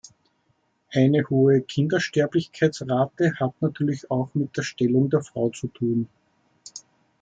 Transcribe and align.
Eine 0.89 1.23
hohe 1.29 1.61
Kindersterblichkeitsrate 1.61 3.35
hat 3.39 3.53
natürlich 3.61 4.09
auch 4.09 4.29
mit 4.33 4.57
der 4.57 4.63
Stellung 4.63 5.11
der 5.11 5.21
Frauen 5.21 5.53
zu 5.53 5.67
tun. 5.67 6.09